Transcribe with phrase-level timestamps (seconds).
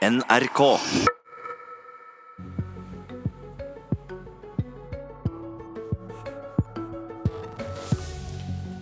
[0.00, 0.60] NRK.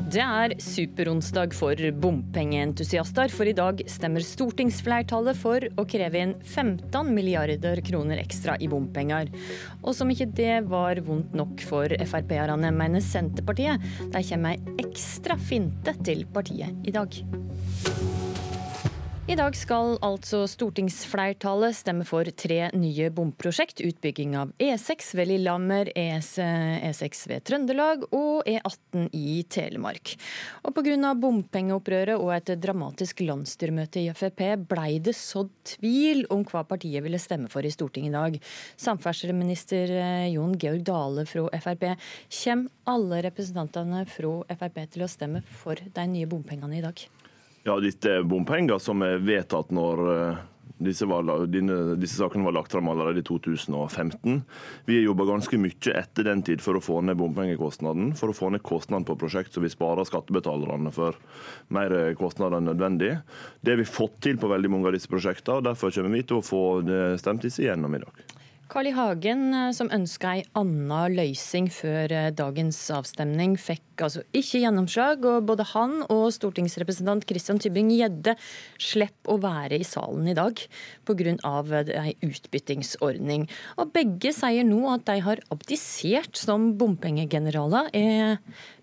[0.08, 7.10] Det er superonsdag for bompengeentusiaster, for i dag stemmer stortingsflertallet for å kreve inn 15
[7.10, 9.34] milliarder kroner ekstra i bompenger.
[9.82, 15.34] Og som ikke det var vondt nok for Frp-erne, mener Senterpartiet de kommer ei ekstra
[15.50, 17.20] finte til partiet i dag.
[19.28, 23.82] I dag skal altså stortingsflertallet stemme for tre nye bomprosjekt.
[23.84, 30.14] Utbygging av E6 ved Lillehammer, E6 ved Trøndelag og E18 i Telemark.
[30.64, 31.12] Og pga.
[31.12, 37.20] bompengeopprøret og et dramatisk landsstyremøte i Frp blei det sådd tvil om hva partiet ville
[37.20, 38.40] stemme for i Stortinget i dag.
[38.80, 41.90] Samferdselsminister eh, Jon Georg Dale fra Frp.
[42.32, 47.08] Kommer alle representantene fra Frp til å stemme for de nye bompengene i dag?
[47.68, 50.38] Ja, dette er bompenger som er vedtatt når eh,
[50.86, 54.38] disse, var, dine, disse, sakene var lagt fram allerede i 2015.
[54.86, 58.14] Vi har jobba ganske mye etter den tid for å få ned bompengekostnaden.
[58.16, 61.20] For å få ned kostnaden på prosjekt så vi sparer skattebetalerne for
[61.76, 63.18] mer kostnader enn nødvendig.
[63.60, 65.60] Det har vi fått til på veldig mange av disse prosjektene.
[65.60, 66.64] og Derfor kommer vi til å få
[67.20, 68.24] stemt disse gjennom i dag.
[68.68, 68.90] Carl I.
[68.92, 75.24] Hagen, eh, som ønska ei anna løysing før eh, dagens avstemning, fikk altså ikke gjennomslag.
[75.24, 78.34] og Både han og stortingsrepresentant Christian Tybring-Gjedde
[78.76, 80.60] slipper å være i salen i dag
[81.08, 81.32] pga.
[81.96, 83.48] ei utbyttingsordning.
[83.80, 87.88] Og Begge sier nå at de har abdisert som bompengegeneraler.
[87.96, 88.36] Er,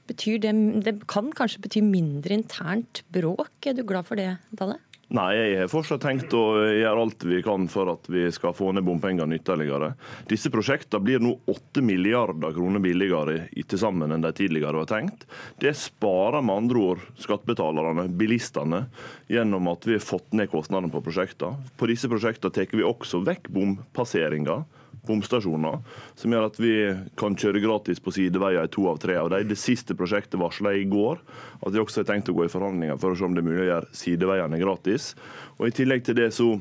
[0.10, 3.54] det, det kan kanskje bety mindre internt bråk.
[3.70, 4.82] Er du glad for det, Dalle?
[5.14, 8.72] Nei, jeg har fortsatt tenkt å gjøre alt vi kan for at vi skal få
[8.74, 9.92] ned bompengene ytterligere.
[10.26, 15.28] Disse prosjektene blir nå 8 milliarder kroner billigere til sammen enn de tidligere var tenkt.
[15.62, 18.88] Det sparer med andre ord skattebetalerne, bilistene,
[19.30, 21.62] gjennom at vi har fått ned kostnadene på prosjektene.
[21.78, 24.66] På disse prosjektene tar vi også vekk bompasseringer
[25.08, 25.80] bomstasjoner,
[26.20, 26.76] som gjør at vi
[27.20, 29.48] kan kjøre gratis på sideveier i to av tre av dem.
[29.50, 31.22] Det siste prosjektet varsla i går
[31.62, 33.50] at vi også har tenkt å gå i forhandlinger for å se om det er
[33.50, 35.14] mulig å gjøre sideveiene gratis.
[35.60, 36.56] Og I tillegg til det så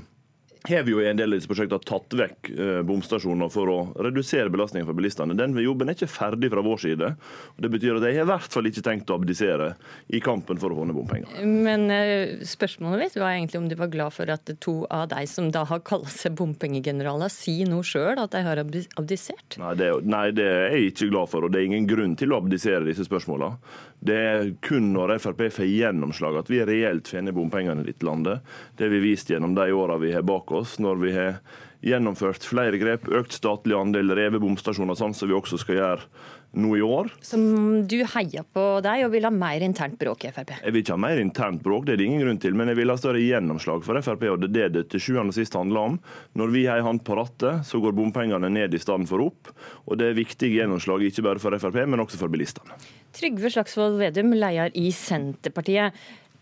[0.69, 3.79] har vi jo i en del av disse prosjektene tatt vekk eh, bomstasjoner for å
[4.01, 5.37] redusere belastningen for bilistene.
[5.37, 7.11] Den jobben er ikke ferdig fra vår side.
[7.53, 9.75] og Det betyr at jeg har i hvert fall ikke tenkt å abdisere
[10.09, 11.45] i kampen for å få ned bompenger.
[11.45, 15.27] Men eh, spørsmålet mitt var egentlig om du var glad for at to av de
[15.29, 19.59] som da har kalt seg bompengegeneraler, sier nå sjøl, at de har abdisert?
[19.61, 22.33] Nei det, nei, det er jeg ikke glad for, og det er ingen grunn til
[22.33, 23.61] å abdisere disse spørsmålene.
[24.05, 28.05] Det er kun når Frp får gjennomslag at vi reelt får ned bompengene i dette
[28.05, 28.45] landet.
[28.77, 31.39] Det har vi vist gjennom de åra vi har bak oss, når vi har
[31.85, 36.09] gjennomført flere grep, økt statlig andel, revet bomstasjoner, sånn som vi også skal gjøre
[36.55, 37.11] nå i år.
[37.25, 37.45] Som
[37.91, 40.55] du heier på deg og vil ha mer internt bråk i Frp?
[40.61, 42.57] Jeg vil ikke ha mer internt bråk, det er det ingen grunn til.
[42.57, 45.35] Men jeg vil ha større gjennomslag for Frp, og det er det det til sjuende
[45.35, 46.01] og sist handler om.
[46.39, 49.53] Når vi har en hånd på rattet, så går bompengene ned i stedet for opp.
[49.89, 52.79] Og det er viktige gjennomslag ikke bare for Frp, men også for bilistene.
[53.15, 55.95] Trygve Slagsvold Vedum, leder i Senterpartiet.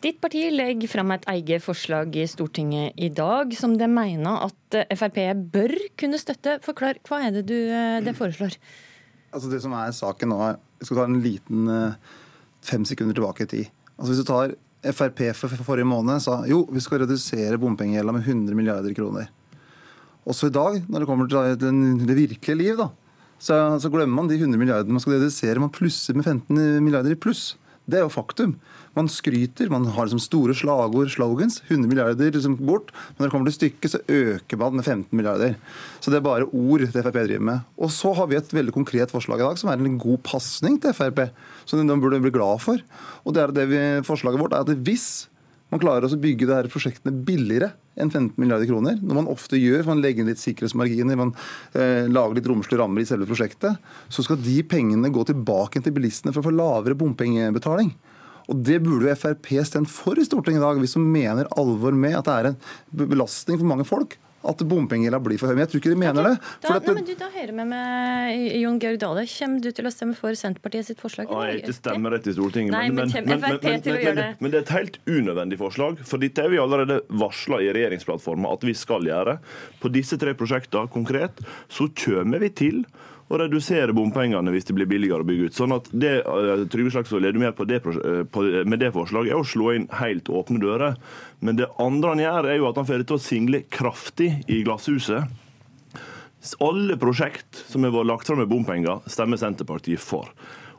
[0.02, 4.78] Ditt parti legger fram et eget forslag i Stortinget i dag som det mener at
[4.96, 5.20] Frp
[5.52, 6.56] bør kunne støtte.
[6.64, 8.56] Forklar, hva er det du eh, det foreslår?
[9.30, 10.40] Altså Det som er saken nå,
[10.80, 12.16] Vi skal ta en liten eh,
[12.66, 13.70] fem sekunder tilbake i tid.
[13.94, 18.26] Altså Hvis du tar Frp for forrige måned sa jo, vi skal redusere bompengegjelda med
[18.26, 19.28] 100 milliarder kroner.
[20.26, 22.88] Også i dag, når det kommer til det virkelige liv, da,
[23.42, 25.62] så, så glemmer man de 100 milliardene man skal redusere.
[25.62, 27.56] Man plusser med 15 milliarder i pluss.
[27.90, 28.52] Det er jo faktum.
[28.94, 31.58] Man skryter, man har liksom store slagord, slogans.
[31.66, 32.92] 100 milliarder liksom bort.
[32.92, 35.56] Men når det kommer til stykket, så øker man med 15 milliarder.
[35.98, 37.66] Så det er bare ord det Frp driver med.
[37.74, 40.78] Og så har vi et veldig konkret forslag i dag, som er en god pasning
[40.82, 41.24] til Frp.
[41.66, 42.78] Som de burde bli glad for.
[43.26, 45.26] Og det er det vi, Forslaget vårt er at hvis
[45.72, 49.56] man klarer å bygge det her prosjektene billigere enn 15 milliarder kroner, når man ofte
[49.56, 51.34] gjør, for man legger inn litt sikkerhetsmarginer, man
[51.72, 53.80] eh, lager litt romslige rammer i selve prosjektet,
[54.12, 57.94] så skal de pengene gå tilbake til bilistene for å få lavere bompengebetaling.
[58.52, 61.96] Og Det burde jo Frp stemt for i Stortinget i dag, hvis de mener alvor
[61.96, 64.18] med at det er en belastning for mange folk
[64.48, 65.56] at bompengegjelda blir for høy.
[65.56, 66.34] Men jeg tror ikke de mener okay.
[66.34, 66.52] det.
[66.64, 69.24] Da, nei, men du, da hører vi med Jon Georg Dale.
[69.32, 71.30] Kommer du til å stemme for Senterpartiet sitt forslag?
[71.30, 74.64] Nei, jeg ikke stemmer rett i Stortinget, nei, men, men, men, men, men, det er
[74.64, 76.02] et helt unødvendig forslag.
[76.08, 79.38] For dette er vi allerede varsla i regjeringsplattforma at vi skal gjøre.
[79.82, 82.84] På disse tre prosjektene konkret så kommer vi til
[83.30, 85.56] å redusere bompengene hvis det blir billigere å bygge ut.
[85.56, 89.46] Sånn at det uh, Trygve Slagsvold Vedum gjør det, uh, med det forslaget, er å
[89.46, 90.98] slå inn helt åpne dører.
[91.40, 94.32] Men det andre han gjør, er jo at han får det til å single kraftig
[94.50, 95.38] i glasshuset.
[96.62, 100.32] Alle prosjekt som har vært lagt fram med bompenger, stemmer Senterpartiet for.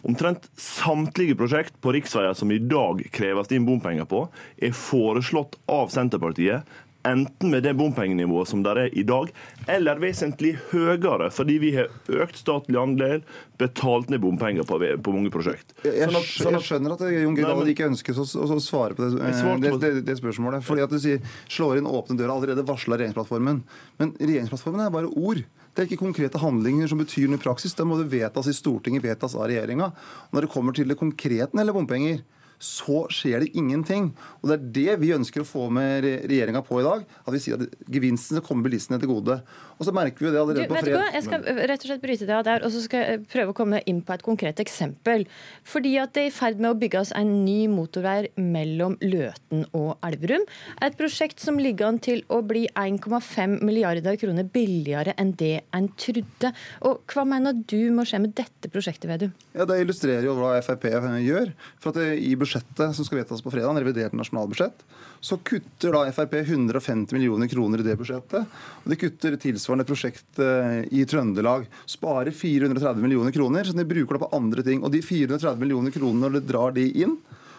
[0.04, 4.26] Omtrent samtlige prosjekt på riksveier som i dag kreves inn bompenger på,
[4.60, 6.68] er foreslått av Senterpartiet
[7.08, 9.32] enten med det bompengenivået som der er i dag,
[9.72, 11.90] eller vesentlig høyere, fordi vi har
[12.24, 13.24] økt statlig andel,
[13.60, 15.76] betalt ned bompenger på, på mange prosjekt.
[15.84, 18.98] Jeg, sånn at, sånn at, jeg skjønner at Jon Georg ikke ønsker å, å, svare
[18.98, 20.66] på det, det, det, det, spørsmålet.
[20.66, 23.62] fordi at du sier slår inn åpne døra, allerede varsla regjeringsplattformen.
[24.02, 25.44] Men regjeringsplattformen er bare ord.
[25.74, 27.74] Det er ikke konkrete handlinger som betyr noe i praksis.
[27.74, 29.90] Det må det vedtas i Stortinget, vedtas av regjeringa.
[30.34, 32.22] Når det kommer til det konkrete eller bompenger,
[32.64, 34.12] så skjer det ingenting.
[34.42, 37.04] Og Det er det vi ønsker å få med regjeringa på i dag.
[37.26, 39.42] At vi sier at gevinstene kommer bilistene til gode.
[39.84, 41.10] Og så merker vi jo det allerede du, på fredag.
[41.18, 43.58] Jeg skal rett og slett bryte det av der, og så skal jeg prøve å
[43.58, 45.26] komme inn på et konkret eksempel.
[45.68, 49.98] Fordi at det er i ferd med å bygges en ny motorvei mellom Løten og
[50.08, 50.46] Elverum.
[50.86, 55.90] Et prosjekt som ligger an til å bli 1,5 milliarder kroner billigere enn det en
[56.00, 56.54] trodde.
[56.88, 59.34] Og Hva mener du må skje med dette prosjektet, Vedum?
[59.52, 61.52] Ja, Det illustrerer jo hva Frp gjør.
[61.84, 64.86] For at I budsjettet som skal vedtas på fredag, revidert nasjonalbudsjett,
[65.24, 68.46] så kutter da Frp 150 millioner kroner i det budsjettet.
[68.84, 71.66] og De kutter tilsvarende prosjekt eh, i Trøndelag.
[71.90, 74.84] Sparer 430 millioner kroner, så de bruker det på andre ting.
[74.86, 77.18] Og de 430 millioner kronene, når de drar de inn,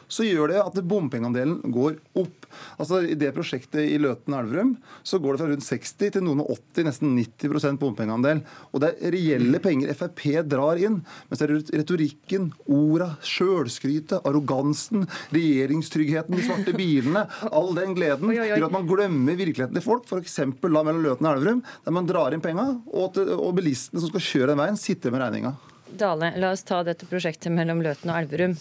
[0.08, 2.48] så gjør det at bompengeandelen går opp.
[2.78, 6.52] Altså I det prosjektet i Løten-Elverum så går det fra rundt 60 til noen og
[6.54, 8.42] 80, nesten 90% bompengeandel.
[8.72, 11.00] Og det er reelle penger Frp drar inn.
[11.30, 18.68] Mens det er retorikken, orda, sjølskrytet, arrogansen, regjeringstryggheten, de svarte bilene, all den gleden gjør
[18.68, 20.08] at man glemmer virkeligheten til folk.
[20.08, 20.40] F.eks.
[20.62, 24.52] mellom Løten og Elverum, der man drar inn penga, og, og bilistene som skal kjøre
[24.52, 25.54] den veien, sitter med regninga.
[25.94, 28.56] Dale, la oss ta dette prosjektet mellom Løten og Elverum.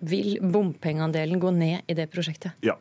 [0.00, 2.56] Vil bompengeandelen gå ned i det prosjektet?
[2.64, 2.78] Ja.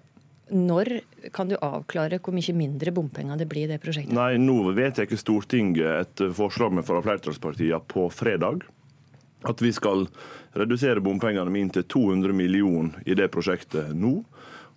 [0.49, 0.89] Når
[1.35, 4.15] kan du avklare hvor mye mindre bompenger det blir i det prosjektet?
[4.15, 8.63] Nei, Nå vedtar Stortinget et forslag med fra flertallspartiene på fredag.
[9.47, 10.07] At vi skal
[10.57, 14.17] redusere bompengene med inntil 200 millioner i det prosjektet nå.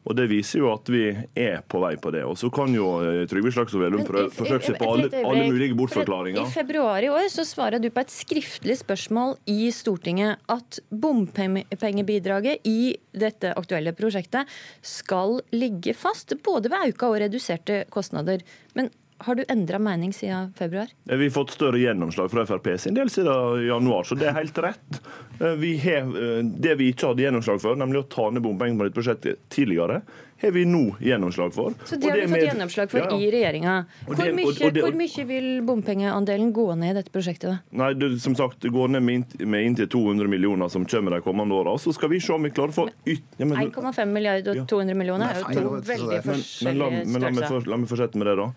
[0.03, 1.05] Og Det viser jo at vi
[1.39, 2.25] er på vei på det.
[2.27, 6.43] Og Så kan jo eh, Trygve Slagsvold Vedum forsøke seg på alle, alle, mulige bortforklaringer.
[6.43, 12.67] I februar i år så svarer du på et skriftlig spørsmål i Stortinget at bompengebidraget
[12.69, 14.51] i dette aktuelle prosjektet
[14.83, 18.43] skal ligge fast, både ved auka og reduserte kostnader.
[18.75, 18.91] Men
[19.23, 20.91] har du endra mening siden februar?
[21.05, 24.59] Vi har fått større gjennomslag fra Frp sin del siden januar, så det er helt
[24.59, 25.01] rett.
[25.41, 28.79] Eh, vi har eh, det vi ikke hadde gjennomslag for, nemlig å ta ned bompengene
[28.79, 30.03] på dette prosjektet tidligere,
[30.43, 31.75] har vi nå gjennomslag for.
[31.85, 33.19] Så det har vi fått gjennomslag for ja.
[33.19, 33.77] i regjeringa.
[34.09, 37.49] Hvor, hvor mye vil bompengeandelen gå ned i dette prosjektet?
[37.53, 37.79] da?
[37.85, 41.23] Nei, det, som sagt, det går ned med, med inntil 200 millioner som kommer de
[41.23, 41.77] kommende åra.
[41.79, 43.23] Så skal vi se om vi klarer å få yt...
[43.39, 47.59] Ja, 1,5 milliarder og 200 millioner er jo to veldig forskjellige størrelser.
[47.63, 48.51] Men, La meg fortsette med det, da.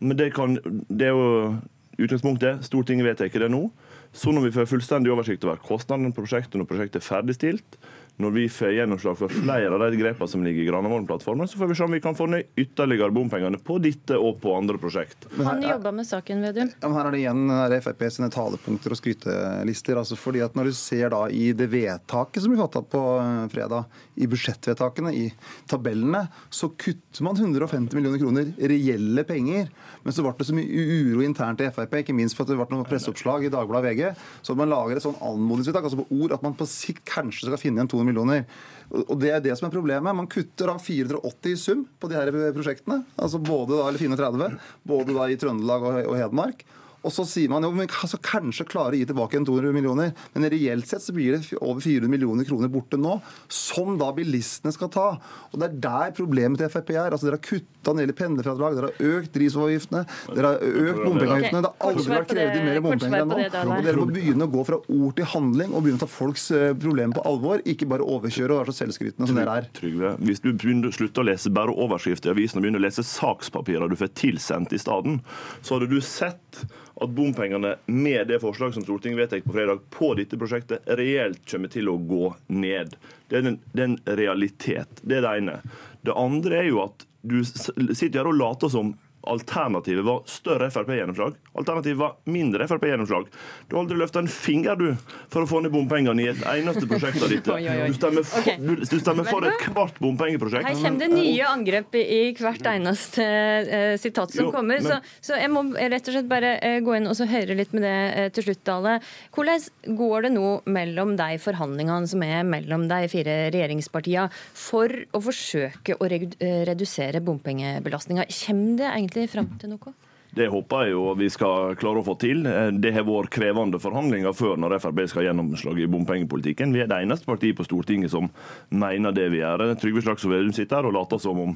[0.00, 0.56] Men det, kan,
[0.88, 1.56] det er jo
[1.98, 2.64] utgangspunktet.
[2.66, 3.66] Stortinget vedtar det nå.
[4.12, 7.78] Så når vi får fullstendig oversikt over kostnadene på prosjektet når prosjektet er ferdigstilt,
[8.20, 11.70] når vi får gjennomslag for flere av de grepene som ligger i Granavolden-plattformen, så får
[11.70, 15.26] vi se om vi kan få ned ytterligere bompengene på dette og på andre prosjekt.
[15.38, 16.70] Han jobber med saken, Vedum.
[16.82, 19.96] Ja, her er det igjen her Frp sine talepunkter og skrytelister.
[19.96, 23.48] altså fordi at Når du ser da i det vedtaket som vi fatta på eh,
[23.52, 25.26] fredag, i budsjettvedtakene, i
[25.66, 29.72] tabellene, så kutter man 150 millioner kroner reelle penger.
[30.04, 32.60] Men så ble det så mye uro internt i Frp, ikke minst for at det
[32.60, 36.36] ble noen presseoppslag i Dagbladet VG, så man lager et sånn anmodningsvedtak, altså på ord,
[36.36, 38.44] at man på sikt kanskje skal finne igjen 200 millioner.
[38.92, 40.16] Og Det er det som er problemet.
[40.16, 43.02] Man kutter da 480 i sum på de her prosjektene.
[43.16, 46.64] altså både da, eller 430, både da i Trøndelag og Hedmark.
[47.02, 50.12] Og så sier man jo men altså, kanskje klare å gi tilbake en 200 millioner,
[50.34, 53.16] men reelt sett så blir det over 400 millioner kroner borte nå,
[53.52, 55.08] som da bilistene skal ta.
[55.50, 57.10] Og Det er der problemet til Frp er.
[57.10, 60.02] altså Dere har kutta når det gjelder pendlerfradrag, dere har økt drivstoffavgiftene,
[60.36, 61.62] dere har økt bompengeavgiftene.
[61.62, 63.40] Det har aldri vært krevd inn mer bompenger enn nå.
[63.42, 66.46] Og Dere må begynne å gå fra ord til handling og begynne å ta folks
[66.54, 69.68] eh, problemer på alvor, ikke bare overkjøre og være så selvskrytende som dere er.
[69.74, 72.86] Trygve, hvis du begynner å slutte å lese bare overskrifter i avisen og begynner å
[72.86, 75.18] lese sakspapirer du får tilsendt i stedet,
[75.62, 76.62] så hadde du sett
[77.02, 81.72] at bompengene med det forslaget som Stortinget vedtar på fredag på dette prosjektet, reelt kommer
[81.72, 82.96] til å gå ned.
[83.28, 85.02] Det er, en, det er en realitet.
[85.02, 85.56] Det er det ene.
[86.02, 91.36] Det andre er jo at du sitter her og later som Alternativet var større Frp-gjennomslag.
[91.54, 93.28] Alternativet var mindre Frp-gjennomslag.
[93.68, 94.88] Du har aldri løfta en finger du,
[95.30, 97.50] for å få ned bompengene i et eneste prosjekt av ditt.
[97.92, 98.58] Du stemmer for, okay.
[98.58, 100.66] du, du stemmer for et kvart bompengeprosjekt.
[100.66, 104.80] Her kommer det nye angrep i hvert eneste uh, sitat som jo, kommer.
[104.80, 104.88] Men...
[104.88, 107.74] Så, så, jeg må rett og slett bare uh, gå inn og så høre litt
[107.76, 108.96] med det uh, til slutt, Dale.
[109.34, 115.22] Hvordan går det nå mellom de forhandlingene som er mellom de fire regjeringspartiene, for å
[115.22, 118.26] forsøke å redusere bompengebelastninga?
[118.42, 119.94] Kommer det egentlig egentlig fram til noe?
[120.32, 122.46] Det håper jeg jo vi skal klare å få til.
[122.80, 126.72] Det har vært krevende forhandlinger før når Frp skal gjennomslag i bompengepolitikken.
[126.72, 128.30] Vi er det eneste partiet på Stortinget som
[128.72, 129.74] mener det vi gjør.
[129.80, 131.52] Trygve Slagsvold Vedum sitter her og later som om,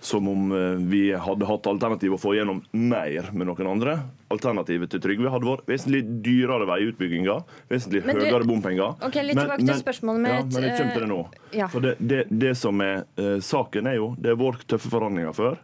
[0.00, 3.98] som om eh, vi hadde hatt alternativ å få gjennom mer med noen andre.
[4.32, 8.96] Alternativet til Trygve hadde vært vesentlig dyrere veiutbygginger, vesentlig du, høyere bompenger.
[9.04, 11.20] Ok, Litt tilbake til spørsmålet med ja, Men jeg kommer til det nå.
[11.28, 11.68] Eh, ja.
[11.68, 15.36] For det, det, det som er uh, saken, er jo det har vært tøffe forhandlinger
[15.36, 15.60] før.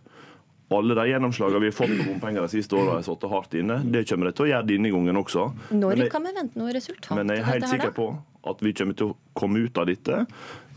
[0.71, 3.81] Alle de gjennomslagene vi har fått på bompenger de siste åra, har sittet hardt inne.
[3.91, 5.49] Det kommer det til å gjøre denne gangen også.
[5.75, 7.11] Når jeg, kan vi vente noe resultat?
[7.19, 8.07] Men jeg er helt sikker på
[8.51, 10.23] at vi kommer til å komme ut av dette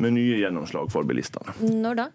[0.02, 1.54] med nye gjennomslag for bilistene.
[1.62, 2.10] Når da?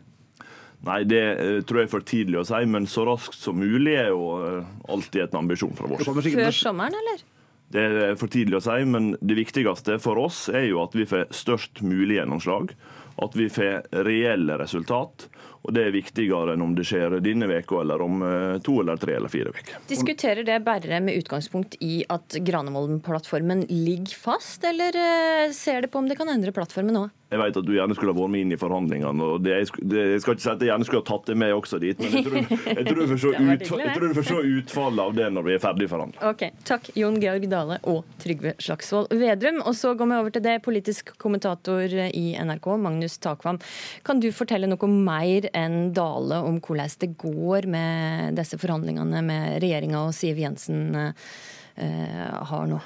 [0.89, 3.97] Nei, Det uh, tror jeg er for tidlig å si, men så raskt som mulig
[3.99, 6.35] er jo uh, alltid et ambisjon fra vår side.
[6.39, 7.25] Før sommeren, eller?
[7.69, 11.05] Det er for tidlig å si, men det viktigste for oss er jo at vi
[11.09, 12.73] får størst mulig gjennomslag.
[13.19, 15.27] At vi får reelle resultat.
[15.67, 19.01] Og Det er viktigere enn om det skjer denne veka eller om eh, to eller
[19.01, 19.81] tre eller fire uker.
[19.91, 26.01] Diskuterer det bare med utgangspunkt i at Granavolden-plattformen ligger fast, eller eh, ser det på
[26.01, 27.09] om det kan endre plattformen nå?
[27.29, 29.25] Jeg vet at du gjerne skulle ha vært med inn i forhandlingene.
[29.25, 31.53] og det, det, Jeg skal ikke si at jeg gjerne skulle ha tatt det med
[31.53, 35.47] også dit, men jeg tror, jeg tror, du, får se utfall, utfallet av det når
[35.47, 36.23] vi er ferdig forhandla.
[36.33, 39.61] Okay, takk, Jon Georg Dale og Trygve Slagsvold Vedrum.
[39.69, 43.61] Og så går vi over til det, politisk kommentator i NRK, Magnus Takvam.
[44.07, 49.59] Kan du fortelle noe mer enn Dale om hvordan det går med disse forhandlingene med
[49.65, 52.81] regjeringa og Siv Jensen eh, har nå?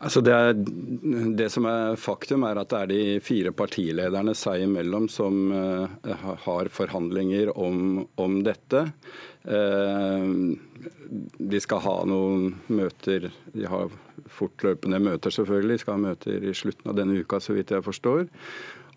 [0.00, 0.54] Altså det, er,
[1.36, 6.14] det, som er faktum, er at det er de fire partilederne seg imellom som uh,
[6.46, 8.86] har forhandlinger om, om dette.
[9.44, 10.56] Uh,
[11.36, 13.92] de skal ha noen møter, de har
[14.32, 15.76] fortløpende møter selvfølgelig.
[15.76, 18.24] De skal ha møter i slutten av denne uka, så vidt jeg forstår.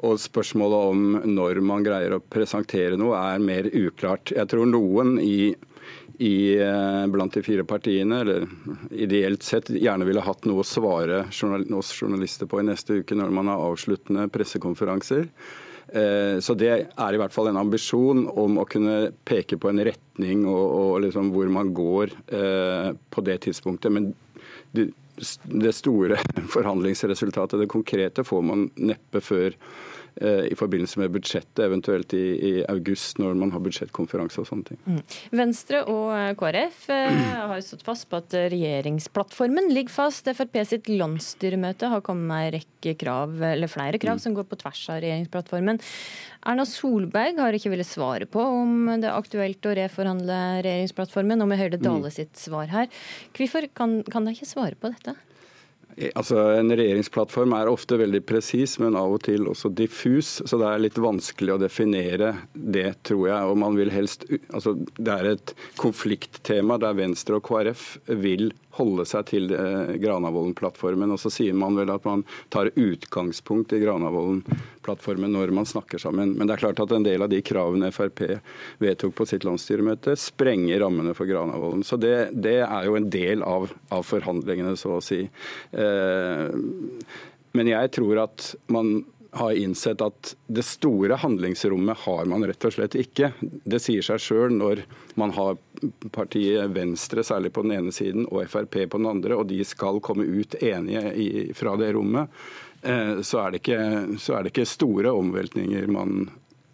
[0.08, 1.04] Og spørsmålet om
[1.36, 4.32] når man greier å presentere noe, er mer uklart.
[4.36, 5.52] Jeg tror noen i
[6.18, 8.48] i, eh, blant de fire partiene, eller
[8.92, 13.34] ideelt sett gjerne ville hatt noe å svare oss journalister på i neste uke når
[13.34, 15.30] man har avsluttende pressekonferanser.
[15.94, 19.84] Eh, så det er i hvert fall en ambisjon om å kunne peke på en
[19.86, 23.94] retning og, og liksom hvor man går eh, på det tidspunktet.
[23.94, 24.14] Men
[24.74, 26.18] det, store
[26.56, 29.58] forhandlingsresultatet, det konkrete, får man neppe før
[30.22, 34.80] i forbindelse med budsjettet, eventuelt i, i, august når man har budsjettkonferanse og sånne ting.
[34.86, 35.00] Mm.
[35.40, 40.30] Venstre og eh, KrF eh, har stått fast på at regjeringsplattformen ligger fast.
[40.38, 44.24] Frp sitt landsstyremøte har kommet med en rekke krav, eller flere krav mm.
[44.26, 45.82] som går på tvers av regjeringsplattformen.
[46.44, 51.54] Erna Solberg har ikke villet svare på om det er aktuelt å reforhandle regjeringsplattformen, og
[51.54, 52.16] vi hørte Dale mm.
[52.16, 52.90] sitt svar her.
[53.38, 55.16] Hvorfor kan, kan de ikke svare på dette?
[56.16, 60.40] Altså, En regjeringsplattform er ofte veldig presis, men av og til også diffus.
[60.46, 63.52] Så det er litt vanskelig å definere det, tror jeg.
[63.52, 69.06] Og man vil helst, altså, Det er et konflikttema der Venstre og KrF vil holde
[69.06, 71.14] seg til eh, Granavolden-plattformen.
[71.14, 72.24] Og så sier man vel at man
[72.54, 76.34] tar utgangspunkt i Granavolden-plattformen når man snakker sammen.
[76.38, 78.24] Men det er klart at en del av de kravene Frp
[78.82, 81.84] vedtok på sitt landsstyremøte, sprenger rammene for Granavolden.
[81.86, 85.22] Så det, det er jo en del av, av, forhandlingene, så å si.
[85.72, 85.83] Eh,
[87.54, 92.76] men jeg tror at man har innsett at det store handlingsrommet har man rett og
[92.76, 93.32] slett ikke.
[93.42, 94.84] Det sier seg sjøl når
[95.18, 95.58] man har
[96.14, 99.98] partiet Venstre, særlig på den ene siden, og Frp på den andre, og de skal
[100.06, 102.30] komme ut enige i, fra det rommet.
[102.84, 103.80] Eh, så er, ikke,
[104.22, 106.28] så er, det ikke, store omveltninger man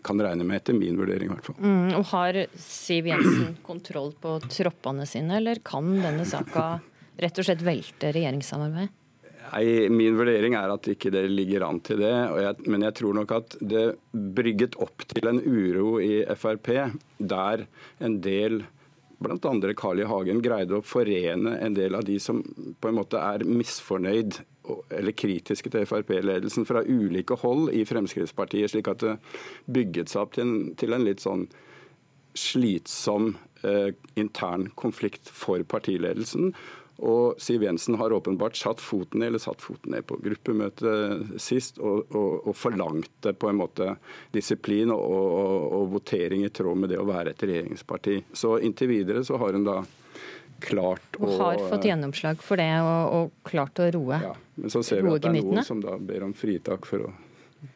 [0.04, 1.60] kan regne med, etter min vurdering i hvert fall.
[1.64, 6.72] Mm, og Har Siv Jensen kontroll på troppene sine, eller kan denne saka
[7.20, 8.99] rett og slett velte regjeringssamarbeidet?
[9.50, 12.14] Nei, Min vurdering er at ikke det ligger an til det.
[12.44, 16.70] Jeg, men jeg tror nok at det brygget opp til en uro i Frp,
[17.18, 17.66] der
[18.04, 18.62] en del
[19.20, 19.74] bl.a.
[19.76, 20.08] Carl I.
[20.08, 22.40] Hagen greide å forene en del av de som
[22.80, 24.40] på en måte er misfornøyd
[24.96, 29.16] eller kritiske til Frp-ledelsen fra ulike hold i Fremskrittspartiet, slik at det
[29.66, 31.48] bygget seg opp til en, til en litt sånn
[32.38, 33.34] slitsom
[33.66, 33.90] eh,
[34.20, 36.54] intern konflikt for partiledelsen.
[37.00, 41.80] Og Siv Jensen har åpenbart satt foten ned, eller satt foten ned på gruppemøtet sist
[41.80, 43.94] og, og, og forlangte på en måte
[44.36, 48.20] disiplin og, og, votering i tråd med det å være et regjeringsparti.
[48.34, 49.80] Så inntil videre så har hun da
[50.60, 54.84] klart å Og har fått gjennomslag for det og, klart å roe Ja, men så
[54.84, 57.14] ser vi at det er noen som da ber om fritak for å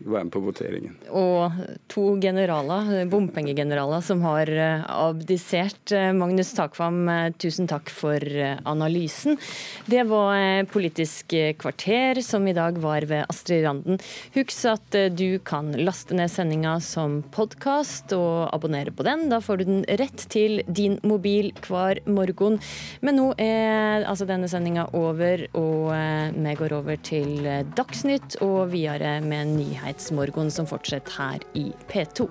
[0.03, 0.95] være med på voteringen.
[1.11, 1.55] Og
[1.91, 5.91] to generaler, bompengegeneraler som har eh, abdisert.
[5.95, 8.19] Eh, Magnus Takvam, eh, tusen takk for
[8.69, 9.37] analysen.
[9.89, 13.99] Det var Politisk kvarter, som i dag var ved Astrid Randen.
[14.35, 19.27] Husk at du kan laste ned sendinga som podkast og abonnere på den.
[19.31, 22.59] Da får du den rett til din mobil hver morgen.
[23.01, 25.91] Men nå er altså denne sendinga over, og
[26.35, 27.47] vi går over til
[27.77, 32.29] Dagsnytt og videre med nyheter Nyhetsmorgen som fortsetter her i P2.